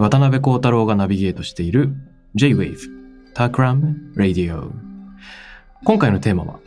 [0.00, 1.90] 渡辺幸太郎がナビゲートしている
[2.34, 2.78] J-Wave
[3.34, 4.70] Takram Radio
[5.84, 6.58] 今回のテーマは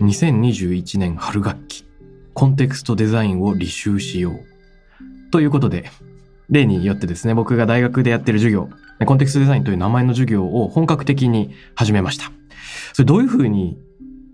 [0.00, 1.84] 2021年春学期
[2.34, 5.30] コンテクストデザインを履修しよう。
[5.30, 5.92] ということで
[6.50, 8.68] 例によってですね僕が大学でやってる授業
[9.06, 12.32] コンテクストデザインという名前の授業を本格的に始めました。
[12.94, 13.78] それどういう風に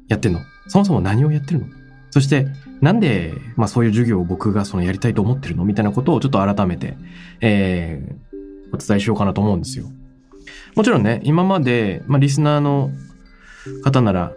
[0.09, 0.41] やってんの？
[0.69, 1.67] そもそも何をやってるの？
[2.15, 2.47] そして
[2.81, 6.97] なんで、まあそういう授業を僕がそのやりたいと思ってるのみたいなことをちょっと改めて、
[7.41, 9.91] えー、お伝えしようかなと思うんですよ。
[10.77, 12.93] もちろんね、今まで、まあリスナーの
[13.83, 14.33] 方なら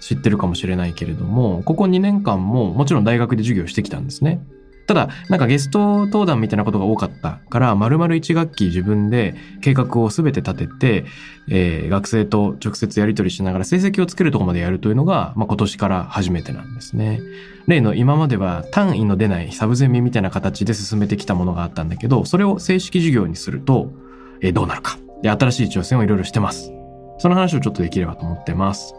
[0.00, 4.40] 知ってるかもしれないけれども、ここ2年間ももちろん大学で授業してきたんですね。
[4.88, 11.04] ただ、なんかゲスト登壇みたいなことが多かったから、丸々1学期自分で計画を全て立てて、
[11.50, 17.20] えー学生と直接やり取りしながら成績をつけるとこまでやるというのが、まあ、今年から初めてなんですね。
[17.66, 23.92] 例の今までは単位の出ないサブゼミみたいな形で進めてきたものがあったんだけど、それを正式授業にすると、
[24.40, 24.96] えーどうなるか。
[25.22, 26.72] で、新しい挑戦をいろいろしてます。
[27.18, 28.94] その話をちょっとできればと思ってます。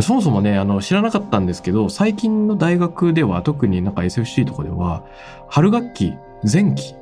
[0.00, 5.04] そもそもね、あの、知らなかったんですけど、最近の大学では、特になんか SFC とかでは、
[5.48, 6.14] 春学期、
[6.50, 6.94] 前期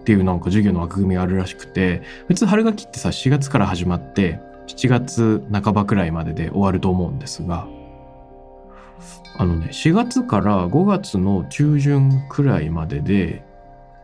[0.00, 7.66] っていうなんか授業の枠組みがあるらしくて、普通春学期ってさ、4月から始まって、7月半ばくらいまでで終わると思うんですが、
[9.36, 13.44] あのね、4月から5月の中旬くらいまでで、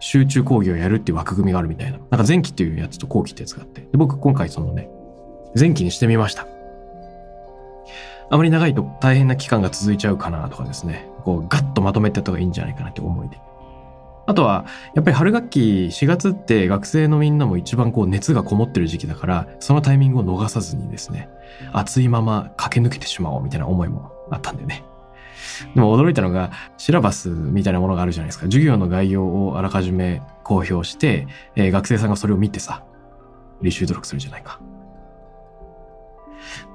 [0.01, 1.99] 集中講義をやるっていう枠組みがあるみたいな。
[1.99, 3.81] なんか前期っていうやつと後期ってやつがあって。
[3.81, 4.89] で僕今回そのね、
[5.59, 6.47] 前期にしてみました。
[8.31, 11.09] あまり長いと大変な期間が続いちゃうかなとかですね。
[11.25, 13.41] こうガッとまとめてった方がいいんじゃないかなって思いで。
[14.27, 21.31] あとは、やっぱり春学期4月って学生のみんなも一番こう熱がこもってる時期だから、そのタイミングを逃さずにですね、
[21.73, 24.85] 熱いまま駆け抜けてしまおうみたいな思いもあったんでね。
[25.75, 28.45] でも驚いたのが、シラバスみたいなものがあるじゃないですか。
[28.45, 32.85] 授業の概要をあらかじめ公表して、えー学生さんがそれを見てさ、
[33.63, 34.61] 履修登録するじゃないか。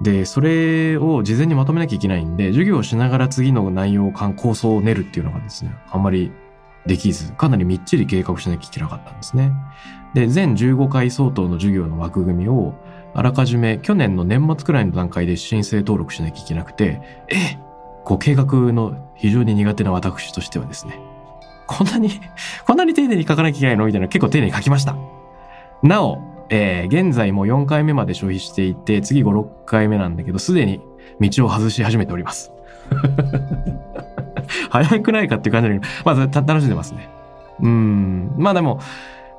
[0.01, 6.31] で、それを事前にまとめなきゃいけないんで、授業をしながら次の内容を構想を練るっていうのがですね、あんまり
[6.85, 9.51] できず、かなりみっちり計画しなきゃいけなかったんですね。
[10.13, 12.73] で、全15回相当の授業の枠組みを、
[13.15, 17.57] あらかじめ去年の年末くらいの段階で申請登録しなきゃいけなくて、え
[18.03, 20.99] こう計画の非常に苦手な私としてはですね、
[21.67, 22.09] こんなに、
[22.65, 23.85] こんなに丁寧に書かなきゃいけないの？
[23.85, 24.95] みたいな結構丁寧に書きました。
[25.83, 26.19] なお、
[26.49, 30.81] えー現在も4回目まで消費していて、次5、6回目なんだけど、すでに
[31.19, 32.51] 道を外し始めております。
[34.69, 37.09] 早くないかっていう感じだけど、まず楽しんでますね。
[37.61, 38.33] うん。
[38.37, 38.79] まあでも、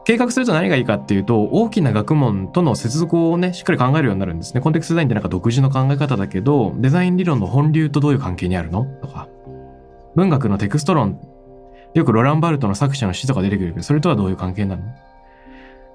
[0.05, 4.61] 計画すると何がいいかっていうと、大きな学問との接続をね、しっかり考えるようになるんですね。
[4.61, 8.85] コンテクストデザインってなんか独自の考え方だけど、デザイン理論の本流とどういう関係にあるの？
[9.01, 9.29] とか、
[10.15, 11.19] 文学のテクスト論、
[11.95, 14.83] よくロランバルトの作者の詩とか出てくるけど、それとはどういう関係なの？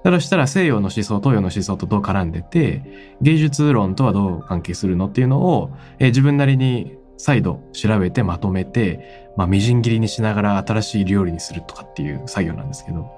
[0.02, 2.82] だとしたら西洋の思想、東洋の思想とどう絡んでて、
[3.20, 13.10] 芸術論とはどう関係するのっていうのを、えー自分なりに再度調べてまとめて、まあ、みじん切りにしながら新しい料理にするとかっていう作業なんですけど、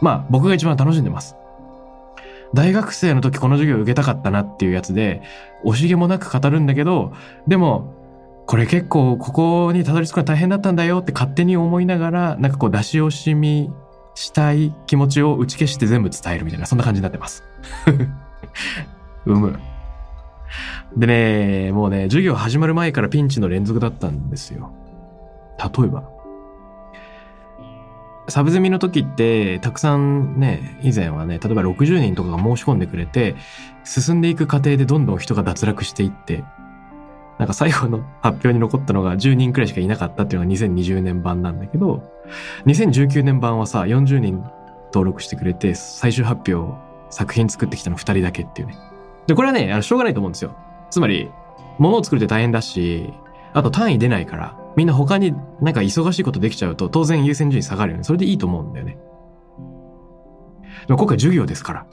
[0.00, 1.36] まあ僕が一番楽しんでます。
[2.54, 5.22] 大学生の時この授業受けたかったなっていうやつで、
[5.64, 7.12] 惜しげもなく語るんだけど、
[7.48, 7.92] でも、
[8.46, 13.72] これ結構ここにたどり着くのは大変だったんだよって勝手に思いながら、なんかこう出し惜しみ
[14.16, 17.44] したい気持ちを打ち消して全部伝えるみたいな、そんな感じになってます。
[19.26, 19.58] うむ。
[20.96, 24.72] でね、もうね、授業始まる前からピンチの連続だったんですよ。
[25.58, 26.04] 例えば。
[28.28, 33.36] サブゼミの時って、たくさんね、以前はね、例えば60人とかが申し込んでくれて、
[33.84, 36.42] 進んでいく過程でどんどん人が脱落していって、
[37.38, 42.02] なんか最後の発表に残ったのが10人くらいしかいなかったっていうのが2020年版なんだけど、
[42.66, 44.42] 2019年版はさ、40人
[44.92, 46.74] 登録してくれて、最終発表、
[47.10, 48.78] 作品作ってきたの2人だけっていうね。
[49.26, 50.56] で、これはね、あのしょうがないと思うんですよ。
[50.90, 51.30] つまり、
[51.78, 53.12] 物を作るって大変だし、
[53.52, 58.04] あと単位出ないから、みんな他になんか忙しいことできちゃうと当然優先順位下がるよね。
[58.04, 58.98] それでいいと思うんだよね。
[60.86, 61.86] でも今回授業ですから。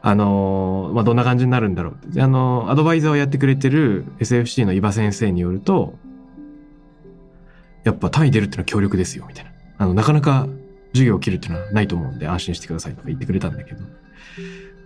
[0.00, 2.20] あのー、まあ、どんな感じになるんだろう。
[2.20, 5.98] あのー、アドバイザーをやってくれてる SFC の伊庭先生によると、
[7.84, 9.52] やっぱ単位出るってのは強力ですよ、みたいな。
[9.78, 10.46] あの、なかなか
[10.92, 13.84] 授業を切るっていうのはないと思うんで安心してくださいとか言ってくれたんだけど。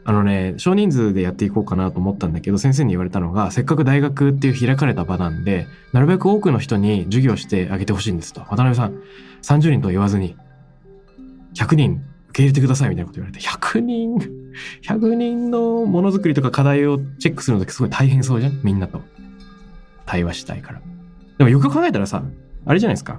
[0.09, 8.41] あのね、少人数でやっていこうかなと思ったんだけど、先生に言われたのが、せっかく大学っていう開かれた場なんで、なるべく多くの人に授業してあげてほしいんですと。
[8.43, 9.01] 渡辺さん、
[9.43, 10.37] 30人と言わずに、
[11.55, 12.05] 100人
[12.37, 14.19] け入れてくださいみたいなこと言われて、100人、
[14.83, 18.61] 100人のものづくりとか課題をチェックするのってすごい大変そうじゃん？
[18.63, 19.01] みんなと。
[20.05, 20.81] 対話したいから。
[21.39, 22.23] でもよく考えたらさ、
[22.65, 23.19] あれじゃないですか。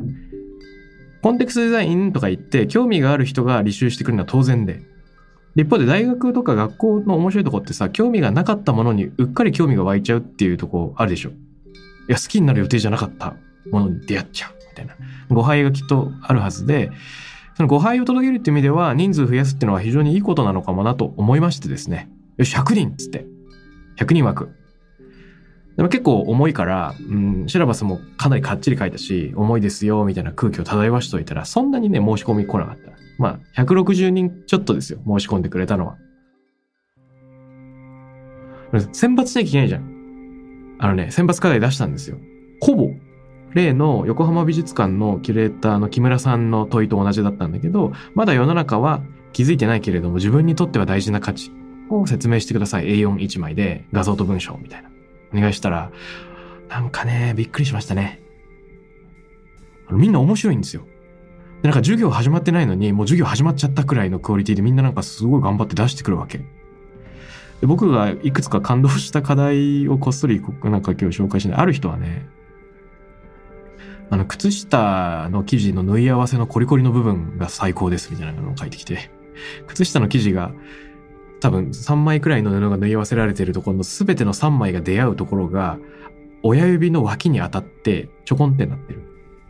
[1.21, 4.81] コンテクストデザインとか言って、興味がある人が履修してくるのは当然で。
[5.55, 11.29] 一方で大学とか学校の面白いとこってさ、興味がなかったものにうっかり興味が湧いちゃうっていうとこあるでしょ。
[11.29, 11.33] い
[12.09, 13.35] や、好きになる予定じゃなかった
[13.71, 14.95] ものに出会っちゃうみたいな。
[15.29, 16.91] 誤配がきっとあるはずで、
[17.57, 22.07] その誤配を届けるっていう意味では人数増やすっていうのは非常にいいことなのかもなと思いましてですね。
[22.37, 23.25] よし、100人っつって。
[23.97, 24.51] 100人枠。
[25.75, 32.91] でも結構重いから、うん、シラバスもかなりかっちり書いたし、重いですよ、みたいな空気を漂わしといたら、そんなにね、申し込み来なかった。
[33.17, 35.97] まあ、160人ちょっとですよ、申し込んでくれたのは。
[38.91, 40.77] 選抜しなきゃいけないじゃん。
[40.77, 42.19] あのね、選抜課題出したんですよ。
[42.61, 42.91] ほぼ、
[43.57, 49.01] 例の横浜美術館のキュレーターの木村さんの問いと同じだったんだけど、まだ世の中は
[49.33, 51.51] 気づいてないけれども、自分にとっては大事な価値
[51.89, 52.85] を説明してください。
[52.85, 54.89] A41 枚で画像と文章みたいな。
[55.33, 55.91] お願いしたら、
[56.69, 58.21] なんかね、びっくりしましたね。
[59.91, 60.83] みんな面白いんですよ。
[61.61, 66.39] で、なんか授業始まってないのに、もう授業始まっちゃったくらいのクオリティでみんななんかすごい頑張って出してくるわけ。
[67.61, 71.57] で僕がいくつか感動した課題をこっそりなんか今日紹介しない。
[71.59, 72.27] ある人はね、
[74.09, 79.11] あの、靴下の生地の縫い合わせのコリコリの部分が最高ですみたいなのを書いてきて、
[79.67, 80.51] 靴下の生地が
[81.39, 85.77] 多分3枚くらいの布が縫い合わせられてるところの全ての3枚が出会うところが
[86.41, 89.01] 親指の脇に当たってちょこんってなってる。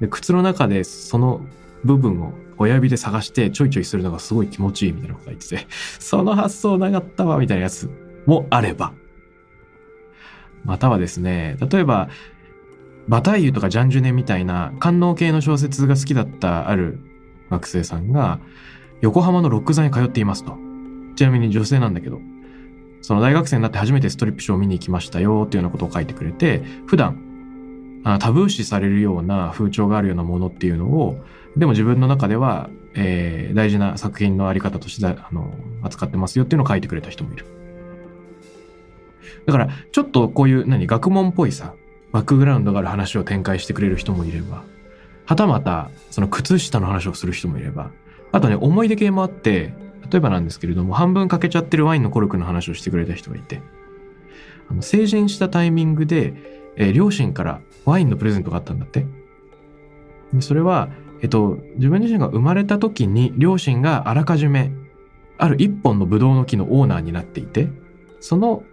[0.01, 1.41] で、靴の中でその
[1.83, 5.67] 部分を親指で探してちょいちょいするのがすごい気持ちいいみたいなこと言ってて、
[5.99, 7.89] その発想なかったわみたいなやつ
[8.25, 8.93] もあれば、
[10.65, 12.09] またはですね、例えば、
[13.07, 16.99] バタイユとかジャンジュネみたいな官能系の小説が好きだったある
[17.49, 18.39] 学生さんが、
[19.01, 20.57] 横浜のロック座に通っていますと。
[21.15, 22.19] ちなみに女性なんだけど、
[23.01, 27.23] その大学生になって初めてストリップショーを見に行きましたよっていうようなことを書いてくれて、普段、
[28.03, 31.23] あタブー視されるような風潮があるようなものっていうのを
[31.57, 35.51] でも自分の中では、えー、大事な作品のあり方としてあの
[35.81, 37.45] 扱ってますよっていうのを書いてくれた人もいる。
[39.45, 41.73] だから、ちょっとこういう何、学問っぽいさ、
[42.17, 44.63] バックグラウンドがある話を展開してくれる人もいれば、
[45.27, 47.91] はたまた、その靴下の話をする人もいれば、
[48.31, 49.71] あとね、思い出系もあって、
[50.09, 53.61] 例えばなんですけれども、半分欠けちゃってるワインのコルクの話をしてくれた人がいて、
[54.67, 56.33] あの成人したタイミングで、
[56.75, 59.05] えー、両親からワインのプレゼントがあったんだって。
[60.33, 60.89] でそれは、
[61.21, 64.71] えっと、自分自身が生まれた時に両親があらかじめ
[65.37, 67.69] ある一本のブドウの木のオーナーになっていて、
[68.21, 68.63] その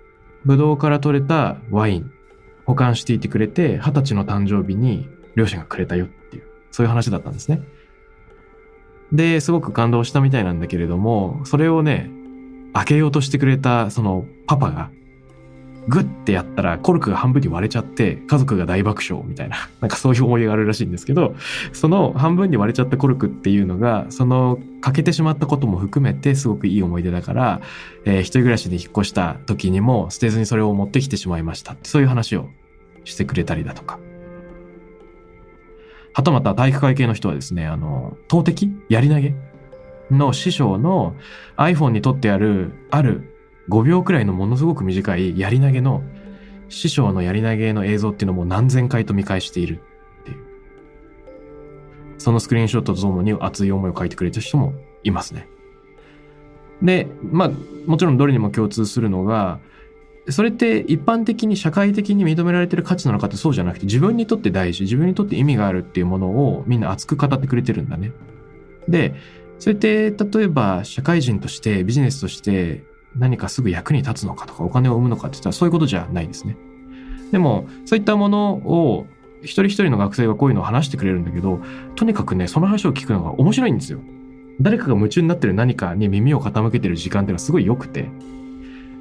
[0.47, 2.14] ブドウから取れたワイン、
[2.67, 7.63] 保管していてくれて、二十歳の誕生日に両親がくれたよっていう、そういう話だったんですね。
[9.13, 12.11] で、すごく感動したみたいなんだけれども、それをね、
[12.73, 14.91] 開けようとしてくれたそのパパが、
[15.87, 21.35] グッてやったらコルクが半分に割れちゃって家族が大爆笑みたいな、 なんかそういう思い出があるらしいんですけど、
[21.73, 27.61] その半分に割れちゃったコルクっていうのが、その欠けてしまったことも含めてすごくいい思い出だから、
[28.05, 31.75] えー、一人暮らしで引っ越した時にも捨てずにそれを持ってきてしまいました。
[31.75, 32.49] って、そういう話を
[33.05, 33.99] してくれたりだとか。
[36.15, 38.71] はたまた体育会系の人はですね、あの、投擲？
[38.89, 39.35] やり投げ？
[40.11, 41.17] の師匠の
[41.57, 43.34] iPhone に撮ってある、ある
[43.69, 46.03] 5秒くらいのものすごく短いやり投げの
[46.69, 49.81] 師匠のやり投げの映像っていうのも何千回と見返している
[50.21, 50.39] っていう。
[52.19, 55.49] そのスクリーンショットとともに熱い思いを書いてくれた人もいますね。
[56.83, 57.51] で、まあ、
[57.87, 59.61] もちろんどれにも共通するのが、
[60.31, 68.13] それって一般的に社会的に認められてる価値なのかってそうじゃなくて自分にとって大事、自分にとって意味があるっていうものをみんな熱く語ってくれてるんだね。
[68.89, 69.15] で、
[69.59, 72.85] それって例えば社会人としてビジネスとして
[73.17, 76.57] 何かすぐ役に立つのかとかお金を生むのかって言ったらそういうことじゃないですね。
[77.33, 79.07] でも、そういったものを
[79.43, 81.61] 一人一人の学生がこういうのを話してくれるんだけど、
[81.97, 84.01] とにかくね、その話を聞くのが面白いんですよ。
[84.61, 88.09] 誰かが夢中になってる何かに耳を傾けてる時間っていうのはすごい良くて。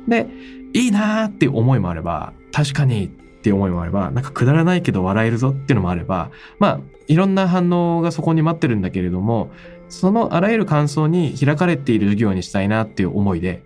[0.07, 0.27] で、
[0.73, 3.09] いいなーっていう思いもあれば、確かにっ
[3.43, 9.51] ていう思いもあれば、なんかくだらないけど笑えるぞっていうのもあれば、まあ、いろんな反応がそこに待ってるんだけれども、
[9.89, 13.63] そのあらゆる感想に開かれている授業にしたいなっていう思いで、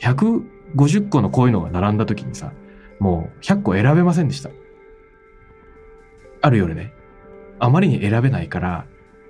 [0.00, 2.52] 150個のこういうのが並んだ時にさ、
[2.98, 4.50] もう100個選べませんでした。
[6.42, 6.92] ある夜ね、
[7.58, 8.86] あまりに選べないから、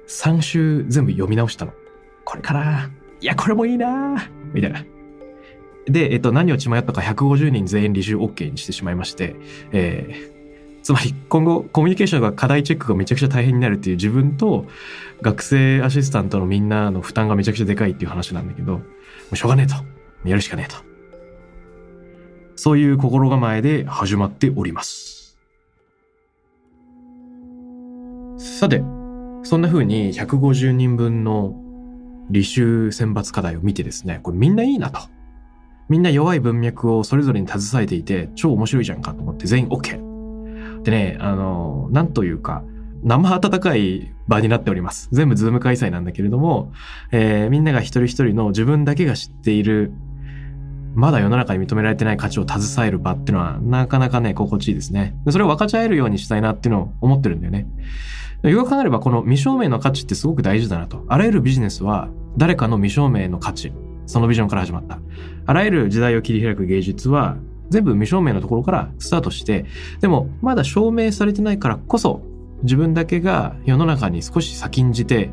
[0.09, 1.73] 3週全部読み直したの。
[2.25, 4.85] これかないや、これもいいなみたいな。
[5.87, 9.37] で、えっと、何を血迷ったか150人全員履修 OK にしてしまいまして、
[9.73, 14.67] えー、つまり今後コミュニケーションが課題チェックがめちゃくちゃ大変になるっていう自分と
[15.23, 18.83] 学生アシスタントのみんなの負担がめちゃくちゃでかいっていう話なんだけど、も
[19.33, 19.96] うしょうがねえと。
[20.25, 20.77] やるしかねえと。
[22.57, 25.39] そういう心構えで始まっております。
[28.39, 28.83] さて、
[29.43, 31.55] そんな風に150人分の
[32.31, 35.01] 履修選抜課題を見てですね、これみんないいなと。
[35.89, 40.83] みんな弱い文脈をそれぞれに携えていて、超面白いじゃんかと思って全員 OK。
[40.83, 42.65] でね、あの、なんというか、
[43.05, 45.09] 生温かい場になっております。
[45.13, 46.73] 全部ズーム開催なんだけれども、
[47.13, 49.93] えー、みんなが一人一人の自分だけが知っている、
[50.97, 55.15] まだ世の中に認められてない価値を携える場っていうのは、なかなかね、心地いいですね。
[55.29, 57.69] それを分かち合えるようにしたいなっていうのを思ってるんだよね。
[58.43, 61.05] よく考えれば、この未証明の価値ってすごく大事だなと。
[61.09, 63.73] あらゆるビジネスは、誰かの未証明の価値、
[64.07, 64.99] そのビジョンから始まった。
[65.45, 67.37] あらゆる時代を切り開く芸術は、
[67.69, 69.67] 全部未証明のところからスタートして、
[70.01, 72.23] でもまだ証明されてないからこそ、
[72.63, 75.31] 自分だけが世の中に少し先んじて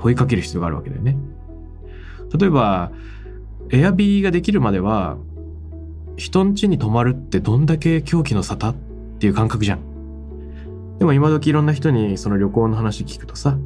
[0.00, 1.16] 問いかける必要があるわけだよね。
[2.38, 2.92] 例えば、
[3.72, 5.16] エアビーができるまでは、
[6.18, 8.74] 人ん家に泊まるってどんだけ狂気の沙汰っ
[9.18, 10.98] ていう感覚じゃん。
[10.98, 13.56] でも今時いろんな人にその旅行の話聞くとさ、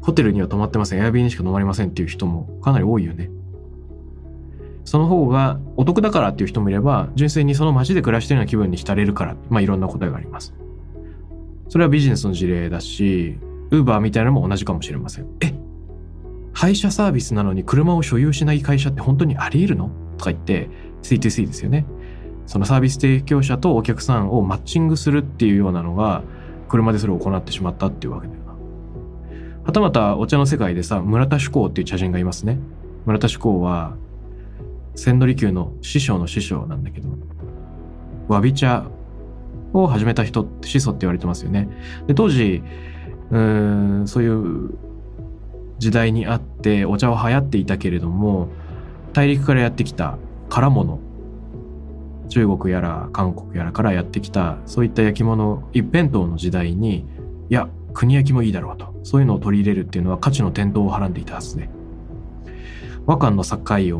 [0.00, 3.30] ホテルには泊まってません、エアビーにしか泊まりませんっていう人もかなり多いよね。
[4.84, 10.52] その方がお得だからっていう人もいれば、純粋にその街で暮らしてるような気分に浸れるから、まあいろんな答えがあります。
[11.68, 13.38] それはビジネスの事例だし、
[13.70, 15.26] ウーバーみたいなのも同じかもしれません。
[15.40, 15.54] え
[16.54, 19.90] 配車サービスなのに車を所有しない会社って本当にあり得るの？
[20.16, 20.70] とか言って、
[21.02, 21.84] C2C ですよね。
[22.46, 26.22] そのサービス提供者とお客さんをマッチングするっていうようなのが、
[26.68, 28.54] 車でそれを行ってしまったっていうわけだよな。
[29.64, 32.58] はたまたお茶の世界でさ、村田志功っていう茶人がいますね。
[33.06, 33.96] 村田志功は、
[34.94, 37.08] 千利休の師匠の師匠なんだけど、
[38.28, 38.86] わび茶
[39.72, 41.68] を始めた人って始祖って言われてますよね。
[42.06, 42.62] で、当時、
[43.30, 44.78] うん、そういう
[45.78, 48.48] 時代にあってお茶は流行っていたけれども、
[49.12, 50.98] 大陸からやってきた空物、
[52.28, 57.06] 中国やら韓国やらからやってきたそういった焼き物一辺倒の時代に、
[57.50, 58.94] いや、国焼きもいいだろうと。
[59.04, 61.68] そういうのを取り入れるっていうのは価値の転倒をはらんでいたはずで。
[63.06, 63.54] 和漢の境を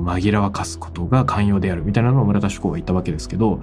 [0.05, 3.61] 紛らわかすことが寛容であるみたいなのを村田志功が言ったわけですけど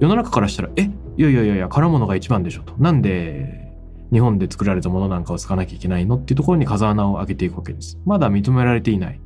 [0.00, 2.74] 世の中からしたら「えいやいやいやいや辛物が一番でしょ」と。
[2.78, 3.71] なんで
[4.12, 7.98] 日本で作られたものなんかを使わなきゃいけないのっていうところに風穴を開けていくわけです。
[8.04, 9.20] まだ認められていない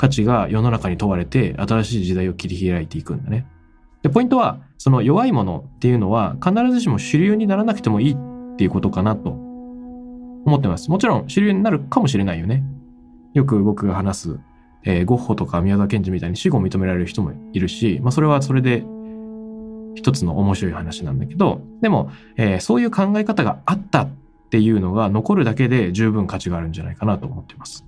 [0.00, 3.46] 価値が世の中に問われて新しい時代を切り開いていくんだね。
[4.02, 10.90] で、ポイントは、その弱いものっていうのは必ずしも主流にならなくてもいいっていうことかなと思ってます。
[10.90, 12.64] もちろん主流になるかもしれないよね。
[13.34, 14.40] よく僕が話す、
[14.84, 18.84] えー、ゴッホとか宮沢賢治みたいに死後を認められる人もいるし、まあそれはそれで
[19.94, 24.08] 一つの面白い話なんだけど、でも、えー、そういう考え方があったっ
[24.50, 27.84] ていうのが残るだけで十分価値があるんじゃないかなと思っています。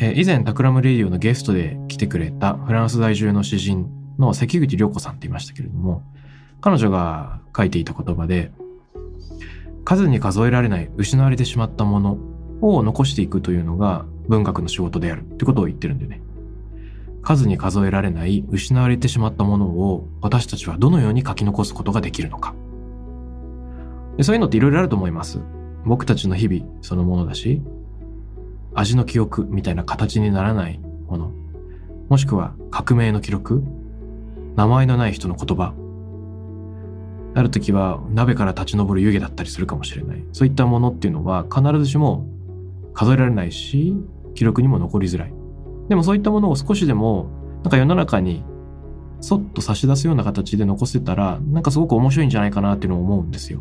[0.00, 6.02] えー、以前 Takram Radio のゲストで来てくれたフランス在住の詩人の関口涼子さんって言いましたけれども、
[6.60, 8.50] 彼女が書いていた言葉で、
[9.84, 12.18] 数に数えられない失われてしまったもの
[12.60, 16.22] を残していくというのが文学の仕事であるってことを言ってるんでね。
[17.24, 22.54] 数に数えられない失われてしまったものを私たちはどのように書き残すことができるのか。
[24.16, 25.40] でそういうのっていろいろあると思います。
[25.84, 27.62] 僕たちの日々そのものだし、
[28.74, 30.78] 味の記憶みたいな形にならない
[31.08, 31.32] もの。
[32.08, 33.62] もしくは革命の記録
[34.56, 35.74] 名前のない人の言葉。
[37.36, 40.24] ある時は鍋から立ち上る湯気だったりするかもしれない。
[40.32, 42.26] そういったものっていうのは必ずしも
[42.92, 43.96] 数えられないし、
[44.34, 45.33] 記録にも残りづらい。
[45.88, 47.28] でもそういったものを少しでも、
[47.62, 48.44] なんか世の中に、
[49.20, 53.60] そっと差し出すような形で残せたら、なんかすごく面白いんじゃないかなっていうのを思うんですよ。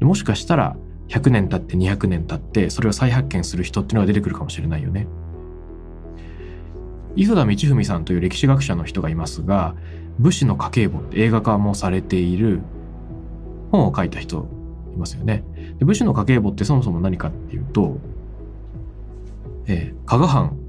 [0.00, 0.76] もしかしたら、
[1.08, 5.06] 100年経って200年経って、それを再発見する人っていうのが出てくるかもしれないよね。
[7.16, 9.74] 磯田道文さんという歴史学者の人がいますが、
[10.18, 12.60] 武士の家計簿って映画化もされている
[13.72, 14.46] 本を書いた人
[14.94, 15.44] いますよね。
[15.78, 17.98] で武士の家計簿ってそもそも何かっていうと、
[19.66, 20.59] えー、加賀藩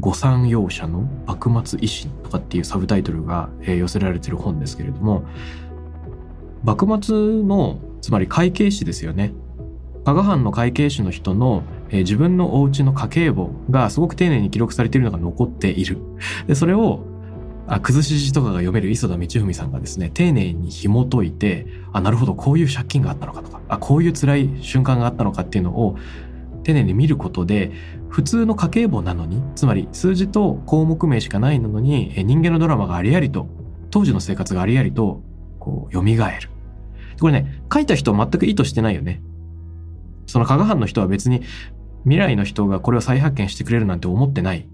[0.00, 5.24] 御三用者の幕末維新とかっていうサブタイトルが、寄せられてる本ですけれども
[6.64, 9.32] 幕末のつまり会計士ですよね。
[10.04, 15.98] 加賀藩の会計士の人の、自分のお家の家計簿がすごく丁寧に記録されているのが残っている。
[16.46, 17.04] でそれを
[17.66, 25.96] あ崩し字とかが読める磯田道文さんがですね丁寧に紐解いてあなるほどこういう借金があったのかとかあこういう辛い瞬間があったのかっていうのを
[26.64, 27.70] 丁寧に見ることで
[28.08, 33.46] 普通の家計簿なのにつまり数字と項目名しかないのに人間のドラマがありありと
[33.90, 35.22] 当時の生活がありありと
[35.60, 36.16] こう蘇る。
[37.20, 39.22] これね書いた人は全く意図してないよね。
[40.26, 41.42] その加賀藩の人は別に
[42.02, 44.68] 未来の人がこれを再発見してくれるなんて思ってない。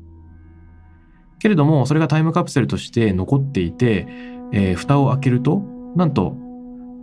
[1.38, 4.06] けれどもそれがタイムカプセルとして残っていて、
[4.52, 5.62] えー蓋を開けると
[5.96, 6.36] なんと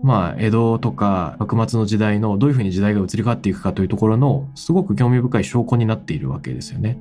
[0.03, 6.97] まあ江戸とか幕末の時代のどういうふうに時代が移り変わっていくかというところのすごく興味深い証拠になっているわけですよね。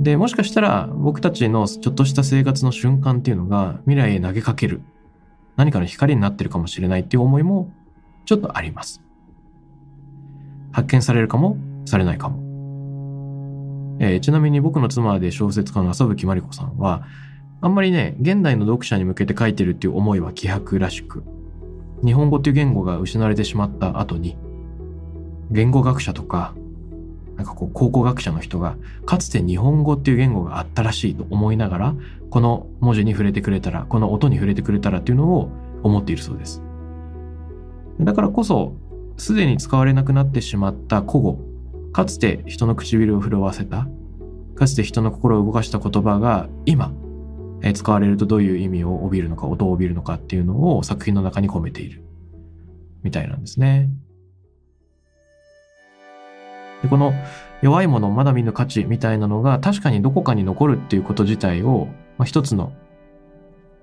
[0.00, 4.82] でもしかしたら僕たちのちょっとした生活の瞬間っていうのが未来へ投げかける
[5.56, 7.72] 何かの光になってるかもしれないっていう思いも
[8.26, 9.02] ちょっとあります。
[10.72, 11.56] 発見されるかも
[11.86, 12.44] されないかも。
[13.98, 17.06] えーちなみに僕の妻で小説家の浅吹真理子さんは
[17.62, 21.24] あんまりね現代の読者に向けて書いてるっていう思いは希薄らしく
[22.04, 24.36] 日本語っていう言語が失われてしまった後に
[25.50, 26.54] 言語学者とか
[27.36, 31.94] なんかこう考古学者の人がかつて日本語っていう言語があったらしいと思いながら
[32.30, 35.50] この文字に触れてくれたらこの音に触れてくれたらっていうのを
[35.82, 36.62] 思っているそうです。
[38.00, 38.74] だからこそ
[39.16, 41.38] すでに使われなくなってしまった古語
[41.92, 43.86] かつて人の唇を震わせた
[44.54, 46.92] かつて人の心を動かした言葉が今
[47.62, 52.02] え使われるとどういう意味を帯びるのか音を帯びるのかっていうのを作品の中に込めている。
[53.02, 53.88] みたいなんですね。
[56.82, 57.12] でこの
[57.62, 62.72] 弱いものまだ見ぬ価値みたいなのが確かにどこかに残るっていうこと自体を、まあ、一つの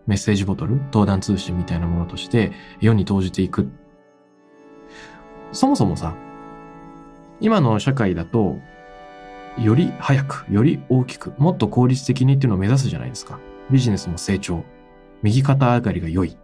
[0.06, 3.69] メッセージボトル登壇通信みたいなものとして世に投じていく。
[5.52, 6.15] そもそもさ
[7.39, 8.58] 今の社会だと
[9.58, 13.39] より早くより大きくもっと効率的にっていうのを目指すじゃないですか。
[13.73, 14.63] ビジネスも成長
[15.23, 16.38] 右肩上がりが良い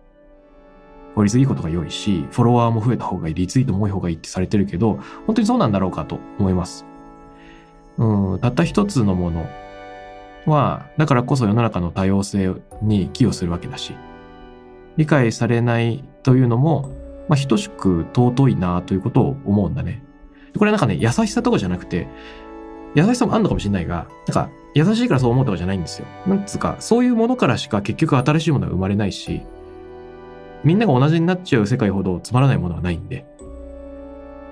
[1.13, 4.95] 効率いいことが良いしフォロワーも増えた方がいいリツイートも多い方がいいってされてるけど
[5.27, 6.85] 本当にそうなんだろうかと思います。
[7.97, 9.45] うんたった一つのもの
[10.45, 13.93] はだからこそ世の中の多様性に寄与するわけだし
[14.97, 16.89] 理解されないというのも、
[17.27, 20.01] まあ、等しく尊いなということを思うんだね。
[20.57, 22.07] これなんかね優しさとかじゃなくて
[22.95, 26.07] 優しさもあんのかもしれないが、なんか、優しいからそう思うとかじゃないんですよ。
[26.27, 29.41] なんつうか、そういうものからしか結局新しいものは生まれないし、
[30.63, 33.25] みんなが同じになっちゃう世界ほどつまらないものはないんで、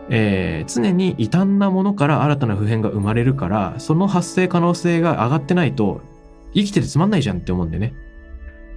[0.09, 6.01] えー常に異端なものから新たな普遍が生まれるから、その発生可能性が上がってないと、
[6.53, 7.93] 生きててつまんないじゃんって思うんでね。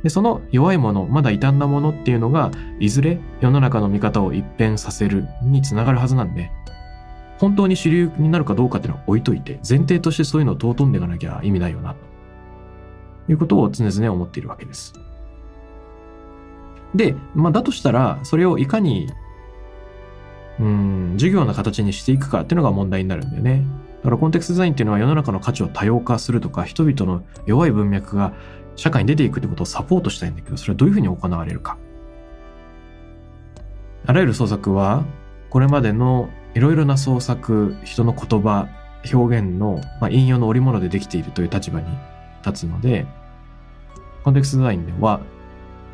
[0.03, 6.50] で、その弱いもの、まだ異端なものっていうのが、いずれ世の中の見方を一変させるにつながるはずなんで、
[7.40, 11.94] 本当に主流になるかどうかっていうのは置いといて、前提としてそういうのを尊んでいかなきゃ意味ないよな、
[13.26, 14.92] ということを常々思っているわけです。
[16.94, 19.09] で、まあ、だとしたら、それをいかに、
[20.59, 23.64] うん、授業の形にしていくかっていうのが問題になるんだよね。
[24.00, 28.35] だからコンテクストデザインっていうのは世の中の価値を多様化するとか、人々の弱い文脈が
[28.76, 31.79] 社会に出ていくってことをサポートしたいんだけど、それはどういうふうに行われるか。
[34.05, 35.05] あらゆる創作は、
[35.48, 38.68] これまでのいろいろな創作、人の言葉、
[39.12, 41.86] 表現の、まあ、引用の織物でできているという立場に
[42.44, 43.06] 立つので、
[44.24, 45.20] コンテクストデザインでは、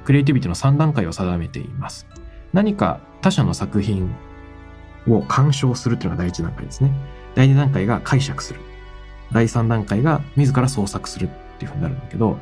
[0.04, 2.06] クリエイティビティの3段階を定めています。
[2.52, 4.14] 何か他者の作品
[5.08, 6.92] を鑑賞するというのが第一段階ですね。
[7.34, 8.60] 第二段階が解釈する。
[9.32, 12.38] 第三段階が自ら創作するっていうふうになるんだけど、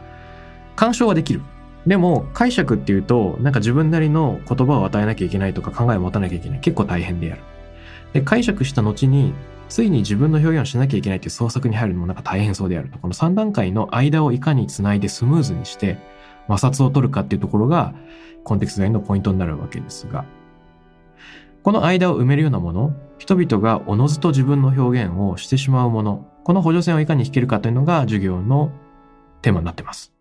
[0.77, 1.43] 鑑賞はできる。
[1.87, 6.61] でも解釈っていうと、なんか自分なりの言葉を与えなきゃいけないとか考えを持たなきゃいけない。
[6.61, 7.43] 結構大変である。
[8.15, 9.35] で、解釈した後に、
[9.69, 12.99] ついに自分の表現をしなきゃいけないっていう創作に入るのもなんか大変そうであると。
[12.99, 15.99] この3段階の間をいかにつないでスムーズにして
[16.49, 17.93] 摩擦を取るかっていうところが
[18.45, 20.25] コンテクストデザインのポイントになるわけですが、
[21.63, 28.71] この間を埋めるようなもの、人々がおのずと自分の表現をしてしまうもの、この補助線をいかに引けるかというのが授業の
[29.41, 30.13] テーマになっています。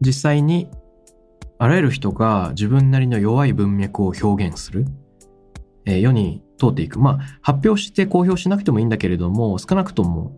[0.00, 0.68] 実際に
[1.60, 4.86] あらゆる人が自分なりの弱い文脈を表現する、
[5.84, 6.98] えー世に通っていく。
[6.98, 10.34] まあ、発表して公表しなくてもいいんだけれども、少なくとも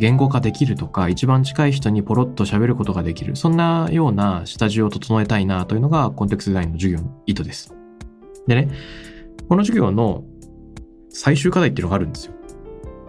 [0.00, 3.36] 言語化できるとか、一番近い人にポロッと喋ることができる。
[3.36, 7.72] そんなような下地を整えたいなというのがコンテクストデザインの授業の意図です。
[8.48, 8.68] でね、
[9.48, 10.24] この授業の
[11.08, 12.32] 最終課題っていうのがあるんですよ。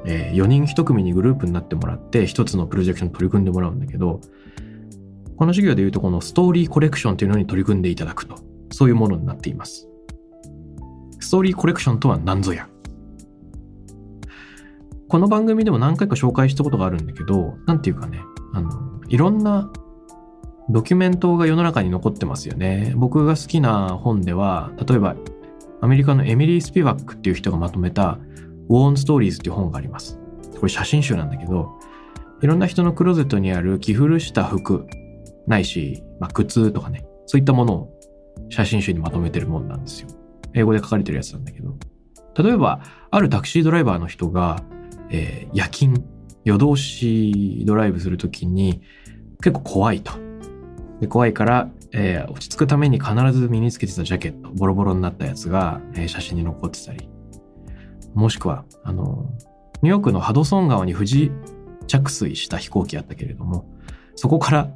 [0.05, 4.21] えー、4人1組にグループになってもらって1つのプロジェクションに取り組んでもらうんだけど
[5.37, 8.35] この授業でいうとこのストーリーコレクションというのに取り組んでいただくと。
[8.71, 9.87] そういうものになっています。
[11.19, 12.67] ストーリーコレクションとは何ぞや。
[15.07, 18.19] この番組でも何回か紹介したことがあるんだけどなんていうかね。
[18.53, 19.71] あのいろんな
[20.69, 22.93] ドキュメントが世の中に残ってますよね。
[22.95, 25.15] 僕が好きな本では例えば
[25.81, 28.19] アメリカのエミリー・スピバックっていう人がまとめた
[28.69, 30.19] ウォーン・ストーリーズっていう本があります。
[30.59, 31.79] これ写真集なんだけど、
[32.41, 34.87] いろんな人のクローゼットにある着古した服、
[35.47, 37.99] ないし、まあ、靴とかね、そういったものを
[38.49, 40.09] 写真集にまとめてるもんなんですよ。
[40.53, 41.75] 英語で書かれてるやつなんだけど。
[42.37, 44.63] 例えば、あるタクシードライバーの人が、
[45.09, 46.03] えー、夜勤、
[46.43, 48.81] 夜通しドライブするときに
[49.41, 50.13] 結構怖いと。
[50.99, 57.09] で怖いから、えー、落ち着くために必ず身につけてたジャケット、ボロボロになったやつが、えー、写真に残ってたり。
[58.13, 59.29] もしくは、あの、
[59.81, 61.31] ニューヨークのハドソン川に不時
[61.87, 63.65] 着水した飛行機あったけれども、
[64.15, 64.71] そこから、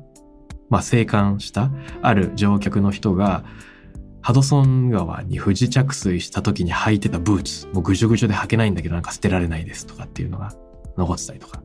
[0.71, 1.69] まあ、生還した
[2.01, 3.43] ある乗客の人が、
[4.21, 10.53] ハドソン川に不時着水した時に履いてたブーツ、もうぐじょぐじょで履けないんだけどなんか捨てられないですとかっていうのが
[10.97, 11.62] 残ってたりとか。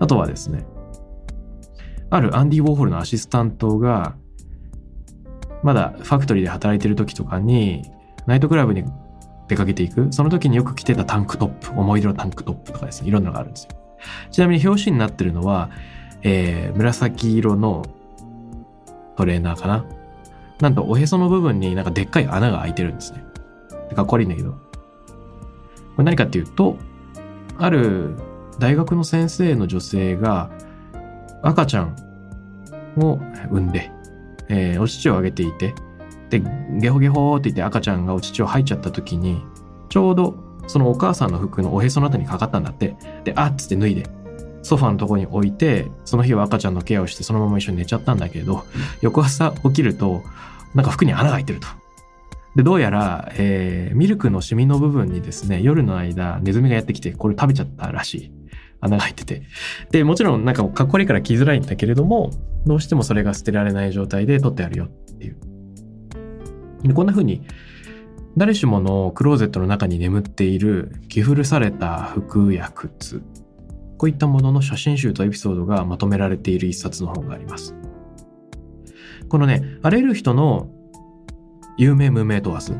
[0.00, 0.66] あとはですね、
[2.10, 4.16] あるアンディ・ウォーホルのアシスタントが、
[5.62, 7.82] まだファクトリーで働いてる時とかに、
[8.26, 8.82] ナイトクラブに
[9.46, 13.70] 出かけていく、その時によく着てたタンクトップ、思い出のタンクトップとかですね、いろんなのがあるんですよ。
[14.32, 15.70] ちなみに表紙になってるのは、
[16.22, 17.84] えー、紫色の
[19.16, 19.84] トレーナーかな？
[20.60, 23.24] なんとおへその部分になんかでっかい穴が開いてるんですね。
[23.94, 24.52] かっこ悪いんだけど。
[24.52, 24.58] こ
[25.98, 26.76] れ何かっていうと、
[27.58, 28.14] ある
[28.58, 30.50] 大学の先生の女性が
[31.42, 31.96] 赤ちゃん
[32.98, 33.18] を
[33.50, 33.90] 産んで、
[34.48, 35.74] えー、お乳をあげていて、
[36.28, 36.42] で、
[36.78, 39.42] ゲホゲホって言って赤ちゃんがお乳を吐いちゃった時に、
[39.88, 42.96] ちょうどそのお母さんの服のおへそのあたりにかかったんだって。
[43.24, 44.04] で、あっつって脱いで、
[44.62, 48.64] ソファのとこに置いて、その日は赤ちゃんのケアをしてそのまま一緒に寝ちゃったんだけど、
[49.00, 50.22] 翌朝起きると、
[50.74, 51.66] なんか服に穴が開いてると。
[52.56, 58.32] で、どうやら、えー、ミルクのシミの部分にですね、夜の間、ネズミがやってきて、これ食べちゃったらしい。
[58.80, 59.42] 穴が開いてて。
[59.90, 62.30] で、もちろんなんかかっこ悪いから着づらいんだけれども、
[62.66, 65.36] どうしてもそれが捨てられない状態で取ってあるよっていう。
[66.82, 67.42] でこんな風に
[68.36, 73.22] 誰しものクローゼットの中に眠っている着古された服や靴
[74.00, 77.74] こういったものの写真集とエピソードがまとめられている一冊の本があります。
[79.28, 80.70] このねあらゆる人の
[81.76, 82.78] 有名無名問わず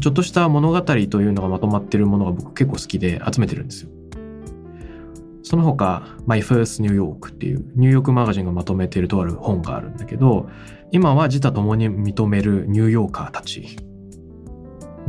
[0.00, 3.90] ちょっとした物語というのがまとまっているものが僕結構好きで集めてるんですよ。
[5.44, 10.48] その他、My First New York っていうニューヨークマガジンがまとめているとある本があるんだけど、
[10.90, 13.76] 今は自他共に認めるニューヨーカーたち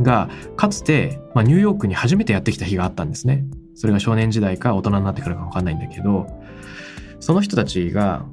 [0.00, 3.46] が、かつて、まあ、ニューヨークに初めてやってきた日があったんですね。
[3.76, 6.26] それが少年時代か大人になってからかわかんないんだけど、
[7.20, 8.26] その人たちが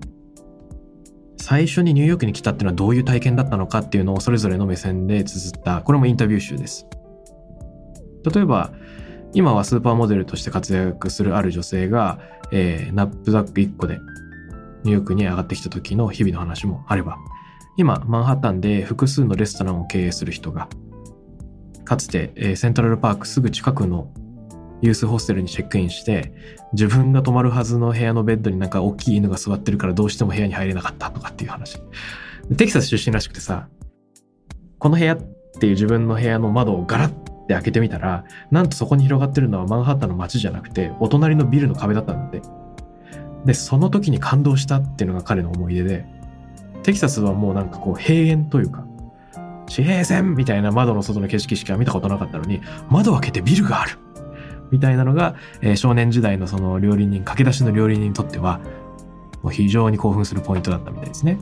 [1.38, 6.88] 最初にニューヨークに来たっていうのはどういう体験だったのかっていうのをそれぞれの目線で綴った、これもインタビュー集です。
[8.34, 8.72] 例えば、
[9.34, 12.20] 今はスーパーモデルとして活躍するある女性が、
[12.52, 14.00] えー、ナップザック1個で
[14.84, 17.18] ニューヨークに上がってきた時の日々の話もあれば、
[17.76, 20.70] 今、マンハッタンで複数のレストランを経営する人が、
[21.84, 24.14] かつて、えー、セントラルパークすぐ近くの
[24.84, 26.34] ユースホステルにチェックインして、
[26.74, 31.82] 自分が泊まるはずの部屋のベッドになんか大きい犬が座ってるからどうしても部屋に入れなかったとかっていう話。
[32.58, 33.70] テキサス出身らしくてさ、
[34.80, 35.18] この部屋っ
[35.58, 37.14] ていう自分の部屋の窓をガラッ
[37.48, 42.42] て開けてみたら、なんとそこに広がってるのはマンハッタンの街じゃなくて、お隣のビルの壁だったんだって。
[43.46, 46.06] で、その時に感動したっていうのが彼の思い出で、
[46.84, 48.86] テキサスはもうなんかこう閉園というか、
[49.66, 53.98] 地平線みたいな窓の外の景色しか見たことなかったのに、窓を開けてビルがある
[54.74, 58.60] みたいなのが、えー、少年時代のその料理人、駆け出しの料理人にとっては、
[59.44, 61.38] もう非常に興奮するポイントだったみたいですね。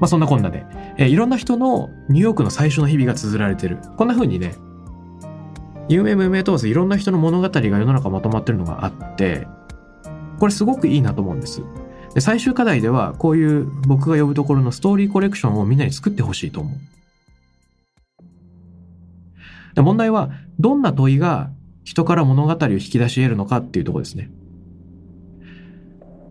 [0.00, 0.66] まあそんなこんなで、
[0.98, 3.78] えー、いろんな人のニューヨークの最初の日々が綴られてる。
[3.96, 4.56] こんな風にね、
[5.88, 9.46] 有名無名問わずいろんな人の物語が世の中まとまってるのがあって、
[10.40, 11.62] これすごくいいなと思うんです。
[12.14, 16.99] で最終課題ではこういう僕が呼ぶところのストーリーコレクションをみんなに作ってほしいと思う。
[19.80, 21.50] で問題はどんな問いが
[21.84, 24.30] 人から物語を引き出し得るのかっていうとこですね。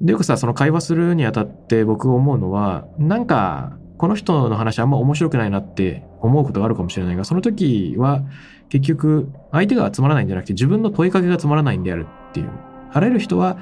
[0.02, 8.22] でよくさその会話するにあたって僕思うのはなんかこの人の話あんま面白くないなって思うことがあるかもしれないがその時は
[8.70, 12.50] 結局相手がつまらないんじゃなくて自分の問いかけがつまらないんであるっていう。
[12.92, 13.58] あらゆる人は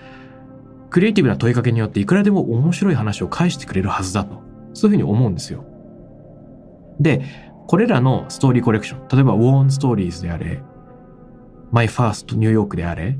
[0.89, 4.41] クリエイティブな問いかけによっていくらでも面白い話を返してくれるはずだと。
[4.73, 5.63] そういうふうに思うんですよ。
[6.99, 7.21] で
[7.67, 10.61] これらのストーリーコレクション例えばウォーンストーリーズであれ
[11.71, 13.17] My First ニューヨークであれ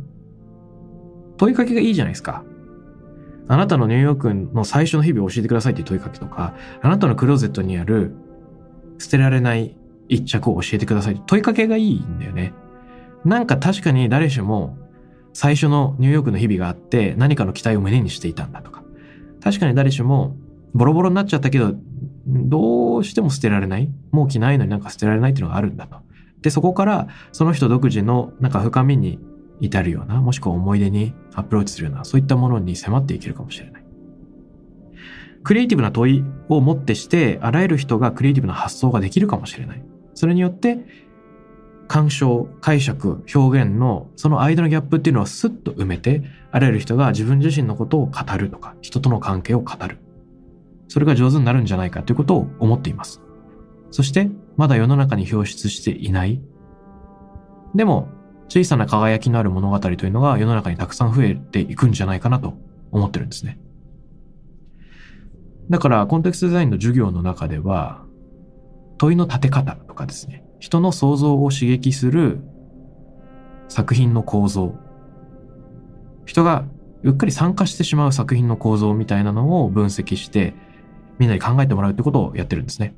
[1.38, 2.44] 問いかけがいいじゃないですか。
[3.50, 8.14] あなたのニューヨークの最初の日々を教えてくださいっていう問いかけとか、あなたのクローゼットにある
[8.98, 9.78] 捨てられない
[10.10, 12.54] 一着を教えてください問いかけがいいんだよね。
[13.24, 14.78] なんか確かに誰しも
[15.34, 18.84] 最初のニューヨークの日々があって何かの期待を胸にしていたんだとか。
[19.42, 20.36] 確かに誰しも
[20.74, 21.76] ボロボロになっちゃったけど、
[22.28, 23.90] どうしても捨てられない？
[24.12, 25.98] もう着ないのになんか捨てられないっていうのがあるんだと。
[26.42, 29.20] で、そこからその人独自のなんか深みに
[29.62, 33.84] 至るような、もしくは思い出にアプローチするような、そういったものに迫っていけるかもしれない。
[35.44, 39.84] クリエイティブな問いをもってして、あらゆる人がクリエイティブな発想ができるかもしれない。
[40.14, 40.86] それによって、
[41.88, 49.98] 鑑賞、解釈、表現のその間のギャップっていうのはスッと埋めて、あらゆる人が自分自身のことを語るとか、人との関係を語る。
[50.88, 53.22] それが上手になるんじゃないかということを思っています。
[53.92, 56.42] そして、まだ世の中に表出していない。
[57.76, 58.10] でも、
[58.50, 62.54] 小さな輝きのある物語というのが世の中にたくさん増えていくんじゃないかなと
[62.92, 63.60] 思ってるんですね。
[65.70, 68.06] だから、コンテクストデザインの授業の中では、
[68.98, 72.40] 問いの立て方とかですね、人の想像を刺激する
[73.68, 74.76] 作品の構造、
[76.26, 76.66] 人が
[77.04, 80.56] うっかり参加してしまう作品の構造みたいなのを分析して、
[81.20, 82.96] みんなに考えてもらうってことをやってるんですね。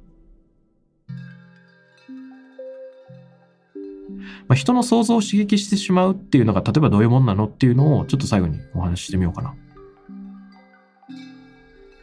[4.47, 9.55] まあ、人の想像を刺激してしまうっていうのが例えばどういうもんなのっていうのをちょっと最後にお話ししてみようかな。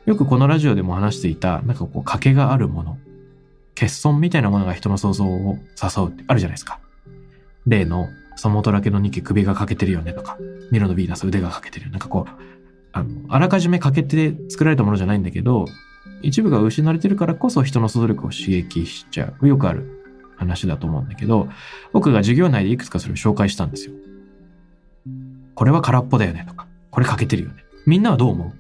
[0.07, 2.99] よくこのラジオでも話していた、なんかこう、賭けがあるもの。
[3.75, 6.79] 欠損みたいなものが人の想像を誘うってあるじゃないですか。
[7.67, 10.39] 例の、そのだけの2期首が欠けてるよねとか、
[10.71, 11.91] ミロのヴィーナス腕が欠けてる。
[11.91, 12.31] なんかこう、
[12.93, 15.67] あの、あらかじめ欠けて作られたものじゃないんだけど、
[16.23, 19.49] 一部が失われてるからこそ人の想像力を刺激しちゃう。
[19.49, 20.03] よくある
[20.37, 21.49] 話だと思うんだけど、
[21.93, 23.95] 僕が授業内でいくつかそれを紹介したんですよ。
[25.55, 27.65] これは空っぽだよねとか、これ欠けてるよね。
[27.87, 28.53] みんなはどう思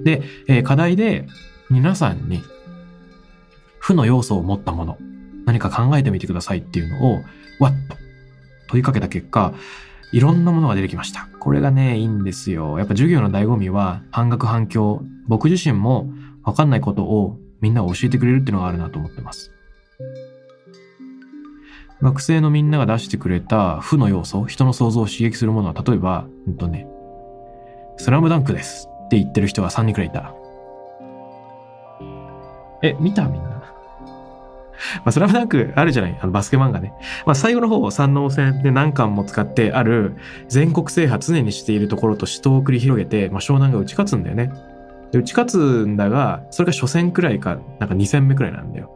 [0.00, 0.02] う？
[0.02, 1.26] で、えー、課題で
[1.68, 2.42] 皆さんに
[3.78, 4.98] 負の要素を持ったもの、
[5.46, 7.22] 何か考えてみてくださいっていうのを、
[7.60, 7.96] わっと
[8.68, 9.52] 問いかけた結果、
[10.12, 11.28] いろんなものが出てきました。
[11.38, 12.78] これがね、いいんですよ。
[12.78, 15.02] やっぱ授業の醍醐味は、半額反響。
[15.28, 16.12] 僕自身も
[16.44, 19.52] わかんないことをみんなが教えてくれるっていうのがあるなと思ってます。
[22.02, 26.86] 学生のみんなが出してくれた負の要素、人の想像を刺激するものは、例えば、うんとね、
[27.98, 28.88] スラムダンクです。
[29.06, 30.34] って言ってる人が3人くらいいた。
[32.82, 33.50] え、見たみんな？
[34.96, 36.18] まあ、スラムダンクあるじゃない？
[36.22, 36.94] あのバスケ漫画ね。
[37.26, 40.16] まあ、最後の方、三能線で何巻も使ってある
[40.48, 44.50] 全国制覇常にしているところと死闘を繰り広げて、まあ、湘南が打ち勝つんだよね。
[45.12, 48.90] で、打ち勝つんだが、それが初戦くらいか、なんか2戦目くらいなんだよ。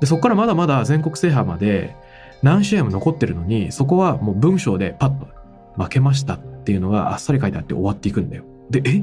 [0.00, 1.94] で、そこからまだまだ全国制覇まで
[2.42, 5.28] 何試合も残ってるのに、そこはもう文章でパッと
[5.76, 8.44] 負けましたっていうのがあっさり書いてあって終わっていくんだよ。
[8.70, 9.00] で、え？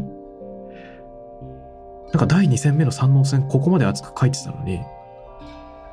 [2.11, 4.81] なんか第2戦目の三能戦ここまで熱く書いてたのに、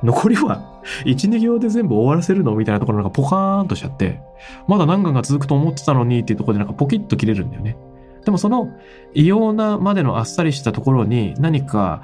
[0.03, 2.55] 残りは 1、2行で全部終わらせるの？
[2.55, 4.19] みたいなところなんかポカーンとしちゃって、
[4.67, 7.77] まだ何巻が続くと思ってたのにっていうところでなんかポキッと切れるんだよね。
[8.29, 8.77] でもその
[9.15, 12.03] 異様なまでのあっさりしたところに何か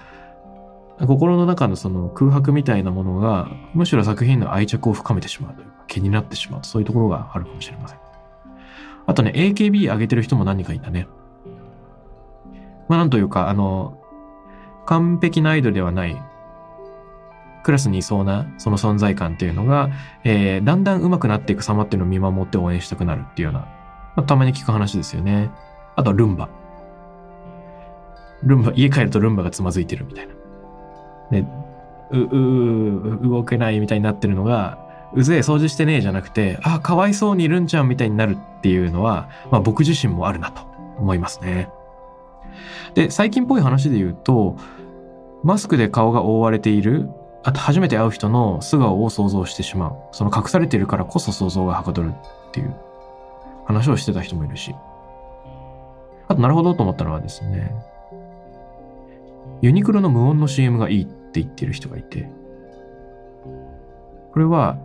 [0.99, 7.99] 心の中のその空白みたいなものがむしろ作品の愛着を深めてしまうというか気になってしまうそういうところがあるかもしれません。
[9.05, 11.07] あとね、AKB 上げてる人も何人かいたね。
[12.89, 14.01] まあなんというか、あの、
[14.87, 16.19] 完璧なアイドルではない
[17.63, 19.91] クラスにいそうなその存在感っていうのが、
[20.23, 23.67] えー、だんだん上手くなっていく様っていうのを見守って応援したくなるっていうような、ま
[24.17, 25.51] あ、たまに聞く話ですよね。
[25.95, 26.49] あとはルンバ。
[28.43, 30.33] ルンバ、家帰るとルンバがつまずいてるみたいな。
[31.31, 31.45] で、
[32.11, 34.77] う、う、動けないみたいになってるのが、
[35.13, 40.61] うぜえ掃除してねえじゃなくて、あ、かわいそうにいるんちゃんみたいになるっていうのは、まあ僕自身もあるなと
[40.97, 41.69] 思いますね。
[42.93, 44.57] で、最近っぽい話で言うと、
[45.43, 47.09] マスクで顔が覆われている、
[47.43, 49.95] あと初めて会う人の素顔を想像してしまう。
[50.11, 52.13] その隠されているからこそ想像がはかどる
[52.47, 52.75] っていう
[53.65, 54.75] 話をしてた人もいるし。
[56.27, 57.73] あと、なるほどと思ったのはですね、
[59.61, 62.29] ユニクロの無音の CM がいいって言ってる人がいて、
[64.31, 64.77] これは、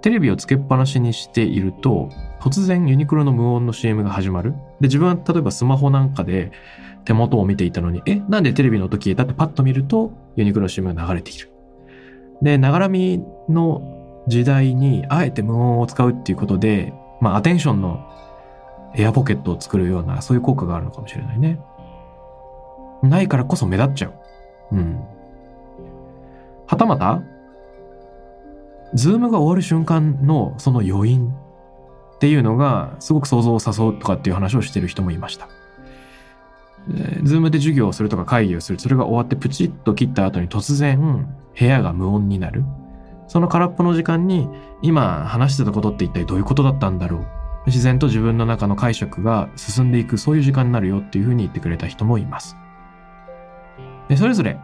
[0.00, 2.08] テレビをつけっぱなしにしていると、
[2.40, 4.52] 突然ユニクロの無音の CM が始まる。
[4.80, 6.52] で、自分は例えばスマホなんかで
[7.04, 9.24] 手元を見ていたのに、え、なんでテレビの音消えた？
[9.24, 11.50] ってパッと見るとユニクロの CM が流れている。
[12.42, 18.06] で、ながらみの時代にあえて無音を使うっていうことで、まあアテンションの
[18.94, 21.60] エアポケットを作るようなそういう効果があるのかもしれないね。
[23.02, 24.14] ないからこそ目立っちゃう。
[24.72, 25.00] うん。
[26.66, 27.22] はたまた、
[28.94, 31.32] ズームが終わる瞬間のその余韻。
[32.16, 35.48] っていうのがすごく想像を誘うとかっていう話をしてる人もいました。
[37.22, 38.80] ズームで授業をするとか会議をする。
[38.80, 42.64] それが終わってプチッと切った後に突然部屋が無音になる。
[43.28, 44.48] その空っぽの時間に
[44.82, 47.26] 今話してたことって一体どういうことだったんだろう。
[47.66, 52.56] 自然と自分の中の解釈が進んでいくそういう時間になるよっていうふうに言ってくれた人もいます。
[54.08, 54.58] でそれぞれ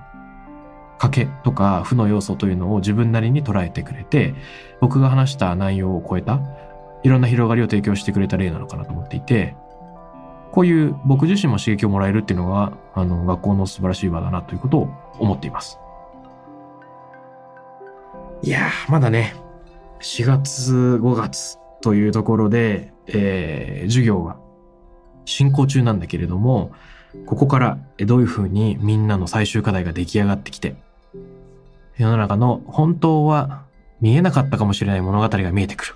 [0.98, 4.34] 賭けとか負の要素というのを自分なりに捉えてくれて
[4.80, 6.40] 僕が話した内容を超えた
[7.02, 9.54] いろんな広がりを提供してくれた例なのかなと思っていて
[10.52, 15.78] こういう僕自身も刺激をもらえるっていうのがあの学校の素晴らしい場だなということを思っています。
[18.42, 19.34] いやまだね
[20.00, 24.38] 4月5月というところで、えー、授業が
[25.26, 26.72] 進行中なんだけれども、
[27.26, 30.76] ここからどういうふうにみんなの最終課題が出来上がってきて、
[31.98, 33.64] 世の中の本当は
[34.00, 35.94] 見えなかったかもしれない物語が見えてくる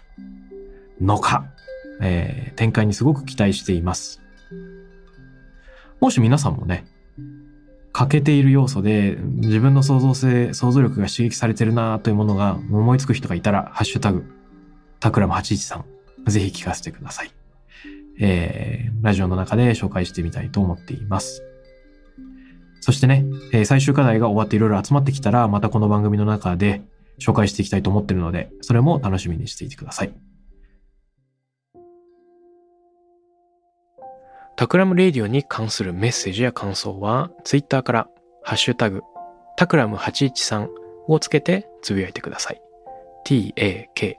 [1.00, 1.46] のか、
[2.02, 4.20] えー、展開にすごく期待しています。
[6.00, 6.84] もし皆さんもね、
[7.92, 14.37] 欠けている要素で自分の創造性、想像力が刺激されてるなというものが思いつく人がいたら、ハッシュタグ、
[15.00, 15.84] Takram 813、
[16.26, 17.30] ぜひ聞かせてください。
[18.20, 21.44] えー、ラジオの中で紹介してみたいと思っています。
[22.80, 26.82] そしてね、えー、最終課題が終わっていろいろ集まってきたら、またこの番組の中で
[27.20, 30.14] 紹介していきたいと思っているので、それも楽しみにしていてください。
[34.56, 38.08] Takram Radio に関するメッセージや感想は、ツイッターから、
[38.42, 39.02] ハッシュタグ、
[39.56, 40.68] Takram 813
[41.06, 42.60] をつけてつぶやいてください。
[43.24, 44.18] t-a-k